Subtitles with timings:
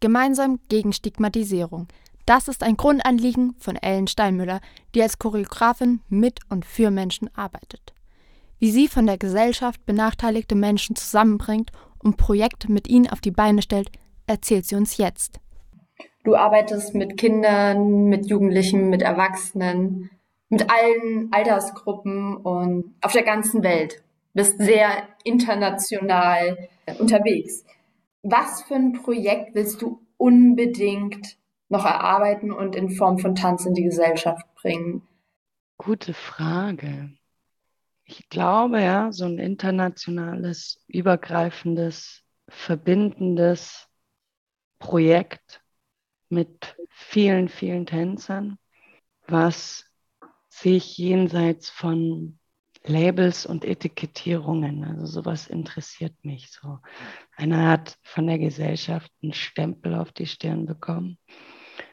[0.00, 1.88] Gemeinsam gegen Stigmatisierung.
[2.26, 4.60] Das ist ein Grundanliegen von Ellen Steinmüller,
[4.94, 7.94] die als Choreografin mit und für Menschen arbeitet.
[8.58, 13.62] Wie sie von der Gesellschaft benachteiligte Menschen zusammenbringt und Projekte mit ihnen auf die Beine
[13.62, 13.90] stellt,
[14.26, 15.40] erzählt sie uns jetzt.
[16.24, 20.10] Du arbeitest mit Kindern, mit Jugendlichen, mit Erwachsenen,
[20.48, 24.02] mit allen Altersgruppen und auf der ganzen Welt.
[24.34, 24.90] Bist sehr
[25.24, 26.68] international
[26.98, 27.64] unterwegs.
[28.28, 31.38] Was für ein Projekt willst du unbedingt
[31.68, 35.06] noch erarbeiten und in Form von Tanz in die Gesellschaft bringen?
[35.78, 37.12] Gute Frage.
[38.02, 43.88] Ich glaube, ja, so ein internationales, übergreifendes, verbindendes
[44.80, 45.62] Projekt
[46.28, 48.58] mit vielen, vielen Tänzern,
[49.28, 49.84] was
[50.48, 52.40] sich jenseits von
[52.88, 56.78] Labels und Etikettierungen, also sowas interessiert mich so.
[57.36, 61.18] Einer hat von der Gesellschaft einen Stempel auf die Stirn bekommen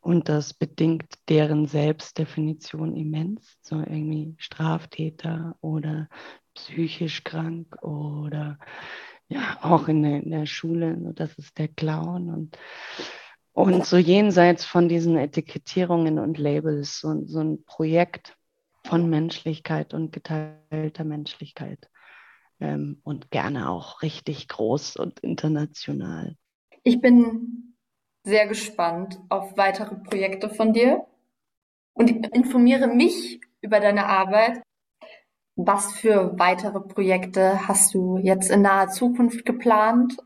[0.00, 6.08] und das bedingt deren Selbstdefinition immens, so irgendwie Straftäter oder
[6.54, 8.58] psychisch krank oder
[9.28, 12.30] ja, auch in der, in der Schule, das ist der Clown.
[12.30, 12.58] Und
[13.52, 18.35] und so jenseits von diesen Etikettierungen und Labels, so, so ein Projekt
[18.86, 21.88] von Menschlichkeit und geteilter Menschlichkeit.
[22.58, 26.36] Ähm, und gerne auch richtig groß und international.
[26.84, 27.74] Ich bin
[28.24, 31.06] sehr gespannt auf weitere Projekte von dir
[31.92, 34.62] und informiere mich über deine Arbeit.
[35.54, 40.16] Was für weitere Projekte hast du jetzt in naher Zukunft geplant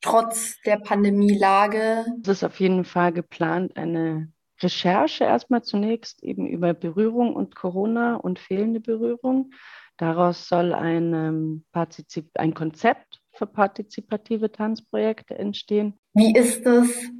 [0.00, 2.04] trotz der Pandemielage?
[2.22, 8.16] Es ist auf jeden Fall geplant, eine Recherche erstmal zunächst eben über Berührung und Corona
[8.16, 9.52] und fehlende Berührung.
[9.96, 11.64] Daraus soll ein, ähm,
[12.34, 15.94] ein Konzept für partizipative Tanzprojekte entstehen.
[16.14, 17.10] Wie ist es,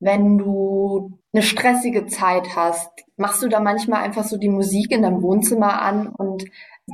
[0.00, 2.90] wenn du eine stressige Zeit hast?
[3.16, 6.44] Machst du da manchmal einfach so die Musik in deinem Wohnzimmer an und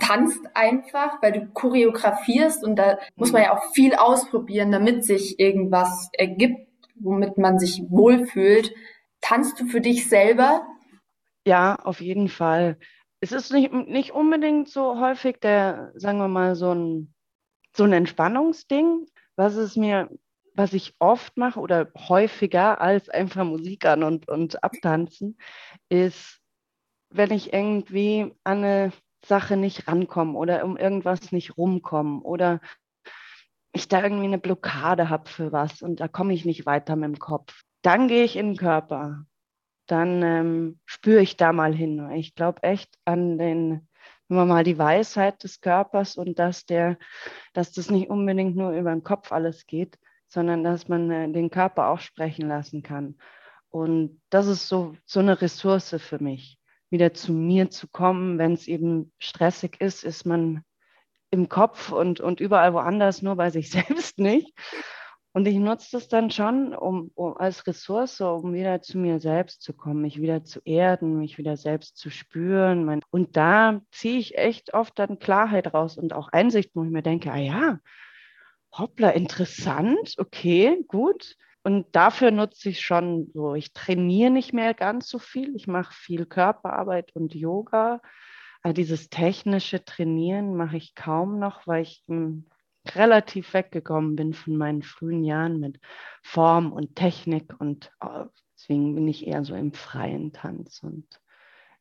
[0.01, 5.41] tanzt einfach, weil du choreografierst und da muss man ja auch viel ausprobieren, damit sich
[5.41, 6.69] irgendwas ergibt,
[7.01, 8.75] womit man sich wohlfühlt.
[9.21, 10.67] Tanzt du für dich selber?
[11.47, 12.79] Ja, auf jeden Fall.
[13.21, 17.15] Es ist nicht, nicht unbedingt so häufig der, sagen wir mal, so ein,
[17.77, 19.07] so ein Entspannungsding.
[19.37, 20.11] Was es mir,
[20.55, 25.39] was ich oft mache oder häufiger als einfach Musik an und, und abtanzen,
[25.89, 26.41] ist,
[27.11, 28.93] wenn ich irgendwie an eine
[29.25, 32.61] Sache nicht rankommen oder um irgendwas nicht rumkommen oder
[33.73, 37.15] ich da irgendwie eine Blockade habe für was und da komme ich nicht weiter mit
[37.15, 37.65] dem Kopf.
[37.89, 39.25] Dann gehe ich in den Körper.
[39.87, 42.11] Dann ähm, spüre ich da mal hin.
[42.11, 43.89] Ich glaube echt an den,
[44.29, 46.99] wenn man mal die Weisheit des Körpers und dass der,
[47.55, 51.49] dass das nicht unbedingt nur über den Kopf alles geht, sondern dass man äh, den
[51.49, 53.17] Körper auch sprechen lassen kann.
[53.71, 56.59] Und das ist so, so eine Ressource für mich
[56.91, 58.37] wieder zu mir zu kommen.
[58.37, 60.63] Wenn es eben stressig ist, ist man
[61.31, 64.53] im Kopf und, und überall woanders, nur bei sich selbst nicht.
[65.33, 69.63] Und ich nutze das dann schon um, um, als Ressource, um wieder zu mir selbst
[69.63, 73.03] zu kommen, mich wieder zu erden, mich wieder selbst zu spüren.
[73.11, 77.03] Und da ziehe ich echt oft dann Klarheit raus und auch Einsicht, wo ich mir
[77.03, 77.79] denke, ah ja,
[78.73, 81.37] hoppla, interessant, okay, gut.
[81.63, 85.55] Und dafür nutze ich schon so, ich trainiere nicht mehr ganz so viel.
[85.55, 88.01] Ich mache viel Körperarbeit und Yoga.
[88.63, 92.47] Aber dieses technische Trainieren mache ich kaum noch, weil ich hm,
[92.97, 95.81] relativ weggekommen bin von meinen frühen Jahren mit
[96.23, 97.55] Form und Technik.
[97.61, 101.21] Und oh, deswegen bin ich eher so im freien Tanz und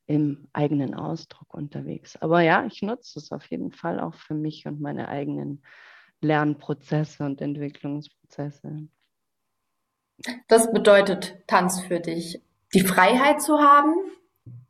[0.05, 2.15] im eigenen Ausdruck unterwegs.
[2.17, 5.61] Aber ja, ich nutze es auf jeden Fall auch für mich und meine eigenen
[6.21, 8.87] Lernprozesse und Entwicklungsprozesse.
[10.47, 12.41] Was bedeutet Tanz für dich?
[12.73, 13.93] Die Freiheit zu haben?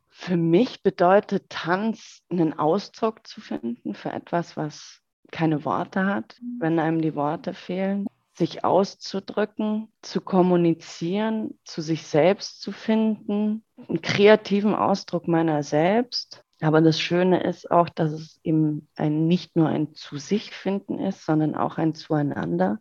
[0.08, 5.00] Für mich bedeutet Tanz, einen Ausdruck zu finden für etwas, was
[5.30, 12.60] keine Worte hat, wenn einem die Worte fehlen, sich auszudrücken, zu kommunizieren, zu sich selbst
[12.60, 16.44] zu finden, einen kreativen Ausdruck meiner selbst.
[16.60, 20.98] Aber das Schöne ist auch, dass es eben ein, nicht nur ein zu sich finden
[20.98, 22.80] ist, sondern auch ein Zueinander.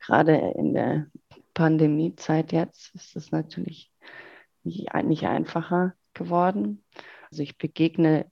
[0.00, 1.06] Gerade in der
[1.54, 3.90] Pandemiezeit jetzt ist es natürlich
[4.62, 6.84] nicht, nicht einfacher geworden.
[7.30, 8.30] Also ich begegne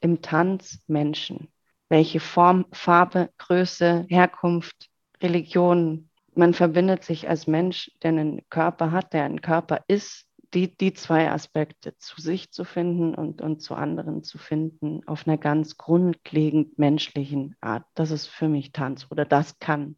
[0.00, 1.48] im Tanz Menschen.
[1.88, 4.90] Welche Form, Farbe, Größe, Herkunft,
[5.22, 6.10] Religion.
[6.34, 10.94] Man verbindet sich als Mensch, der einen Körper hat, der ein Körper ist, die, die
[10.94, 15.76] zwei Aspekte zu sich zu finden und, und zu anderen zu finden, auf einer ganz
[15.76, 17.84] grundlegend menschlichen Art.
[17.94, 19.96] Das ist für mich Tanz oder das kann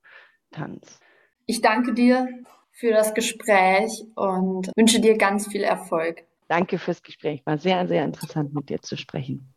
[0.51, 0.99] Tanz.
[1.47, 2.29] Ich danke dir
[2.73, 6.25] für das Gespräch und wünsche dir ganz viel Erfolg.
[6.49, 7.43] Danke fürs Gespräch.
[7.45, 9.53] War sehr, sehr interessant, mit dir zu sprechen.